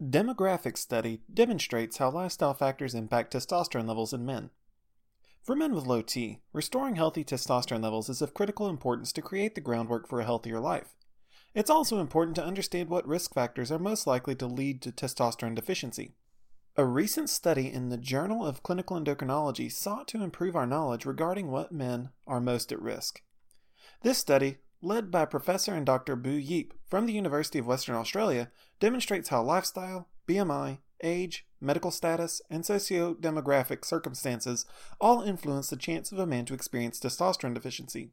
[0.00, 4.50] Demographic study demonstrates how lifestyle factors impact testosterone levels in men.
[5.42, 9.56] For men with low T, restoring healthy testosterone levels is of critical importance to create
[9.56, 10.94] the groundwork for a healthier life.
[11.52, 15.56] It's also important to understand what risk factors are most likely to lead to testosterone
[15.56, 16.12] deficiency.
[16.76, 21.50] A recent study in the Journal of Clinical Endocrinology sought to improve our knowledge regarding
[21.50, 23.22] what men are most at risk.
[24.02, 26.16] This study led by Professor and Dr.
[26.16, 28.50] Bu Yeap from the University of Western Australia,
[28.80, 34.66] demonstrates how lifestyle, BMI, age, medical status, and socio-demographic circumstances
[35.00, 38.12] all influence the chance of a man to experience testosterone deficiency.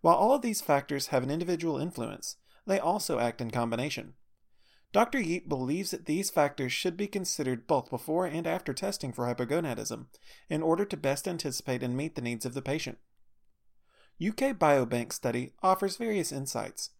[0.00, 4.14] While all of these factors have an individual influence, they also act in combination.
[4.92, 5.20] Dr.
[5.20, 10.06] Yeap believes that these factors should be considered both before and after testing for hypogonadism
[10.48, 12.98] in order to best anticipate and meet the needs of the patient.
[14.22, 16.90] UK Biobank study offers various insights.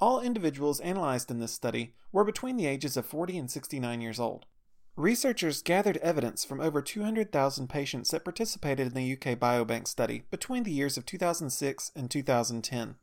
[0.00, 4.18] All individuals analyzed in this study were between the ages of 40 and 69 years
[4.18, 4.46] old.
[4.96, 10.62] Researchers gathered evidence from over 200,000 patients that participated in the UK Biobank study between
[10.62, 12.94] the years of 2006 and 2010.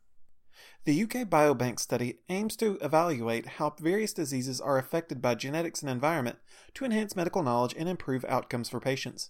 [0.85, 5.91] The UK Biobank study aims to evaluate how various diseases are affected by genetics and
[5.91, 6.39] environment
[6.73, 9.29] to enhance medical knowledge and improve outcomes for patients.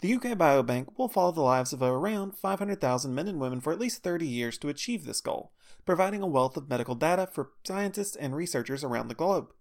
[0.00, 3.78] The UK Biobank will follow the lives of around 500,000 men and women for at
[3.78, 5.52] least 30 years to achieve this goal,
[5.86, 9.52] providing a wealth of medical data for scientists and researchers around the globe.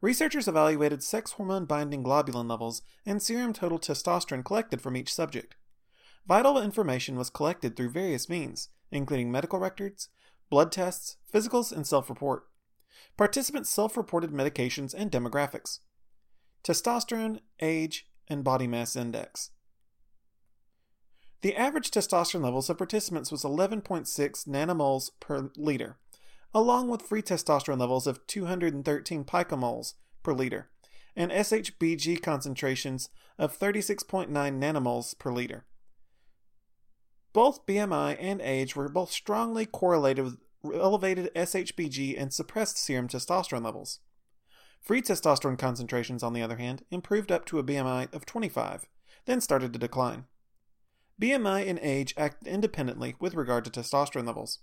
[0.00, 5.56] Researchers evaluated sex hormone binding globulin levels and serum total testosterone collected from each subject.
[6.26, 10.08] Vital information was collected through various means, including medical records,
[10.50, 12.44] blood tests, physicals, and self report.
[13.16, 15.80] Participants self reported medications and demographics.
[16.62, 19.50] Testosterone, age, and body mass index.
[21.40, 25.96] The average testosterone levels of participants was 11.6 nanomoles per liter,
[26.52, 30.68] along with free testosterone levels of 213 picomoles per liter,
[31.14, 35.64] and SHBG concentrations of 36.9 nanomoles per liter.
[37.32, 40.38] Both BMI and age were both strongly correlated with
[40.74, 44.00] elevated SHBG and suppressed serum testosterone levels.
[44.88, 48.86] Free testosterone concentrations, on the other hand, improved up to a BMI of 25,
[49.26, 50.24] then started to decline.
[51.20, 54.60] BMI and age act independently with regard to testosterone levels.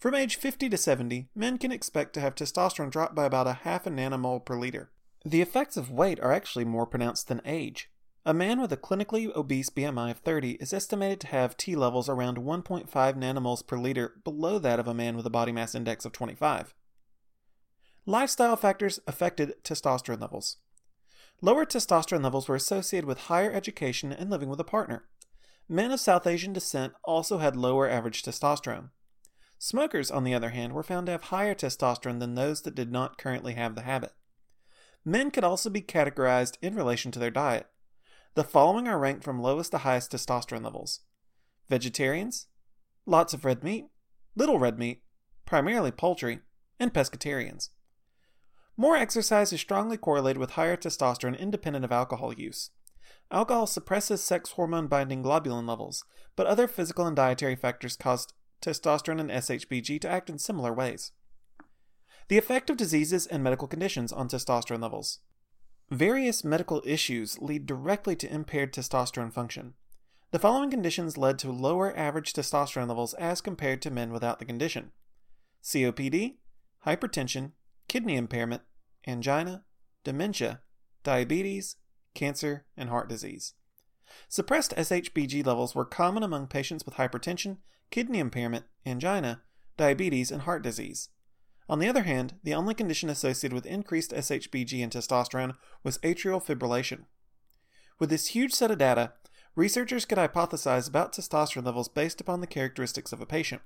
[0.00, 3.60] From age 50 to 70, men can expect to have testosterone drop by about a
[3.62, 4.90] half a nanomole per liter.
[5.24, 7.88] The effects of weight are actually more pronounced than age.
[8.24, 12.08] A man with a clinically obese BMI of 30 is estimated to have T levels
[12.08, 16.04] around 1.5 nanomoles per liter below that of a man with a body mass index
[16.04, 16.74] of 25.
[18.08, 20.58] Lifestyle factors affected testosterone levels.
[21.42, 25.08] Lower testosterone levels were associated with higher education and living with a partner.
[25.68, 28.90] Men of South Asian descent also had lower average testosterone.
[29.58, 32.92] Smokers, on the other hand, were found to have higher testosterone than those that did
[32.92, 34.12] not currently have the habit.
[35.04, 37.66] Men could also be categorized in relation to their diet.
[38.34, 41.00] The following are ranked from lowest to highest testosterone levels
[41.68, 42.46] vegetarians,
[43.04, 43.86] lots of red meat,
[44.36, 45.02] little red meat,
[45.44, 46.38] primarily poultry,
[46.78, 47.70] and pescatarians.
[48.76, 52.70] More exercise is strongly correlated with higher testosterone independent of alcohol use.
[53.30, 56.04] Alcohol suppresses sex hormone binding globulin levels,
[56.36, 58.28] but other physical and dietary factors cause
[58.60, 61.12] testosterone and SHBG to act in similar ways.
[62.28, 65.20] The effect of diseases and medical conditions on testosterone levels.
[65.90, 69.74] Various medical issues lead directly to impaired testosterone function.
[70.32, 74.44] The following conditions led to lower average testosterone levels as compared to men without the
[74.44, 74.90] condition
[75.62, 76.34] COPD,
[76.84, 77.52] hypertension,
[77.88, 78.62] kidney impairment,
[79.06, 79.64] angina,
[80.04, 80.60] dementia,
[81.02, 81.76] diabetes,
[82.14, 83.54] cancer, and heart disease.
[84.28, 87.58] Suppressed SHBG levels were common among patients with hypertension,
[87.90, 89.42] kidney impairment, angina,
[89.76, 91.10] diabetes, and heart disease.
[91.68, 96.42] On the other hand, the only condition associated with increased SHBG and testosterone was atrial
[96.42, 97.06] fibrillation.
[97.98, 99.12] With this huge set of data,
[99.56, 103.62] researchers could hypothesize about testosterone levels based upon the characteristics of a patient.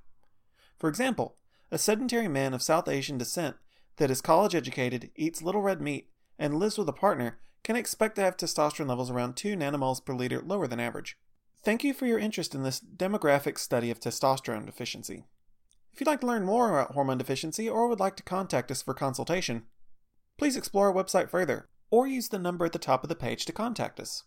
[0.77, 1.37] For example,
[1.69, 3.57] a sedentary man of South Asian descent
[3.97, 6.09] that is college educated, eats little red meat,
[6.39, 10.13] and lives with a partner can expect to have testosterone levels around 2 nanomoles per
[10.13, 11.17] liter lower than average.
[11.63, 15.25] Thank you for your interest in this demographic study of testosterone deficiency.
[15.93, 18.81] If you'd like to learn more about hormone deficiency or would like to contact us
[18.81, 19.63] for consultation,
[20.39, 23.45] please explore our website further or use the number at the top of the page
[23.45, 24.23] to contact us.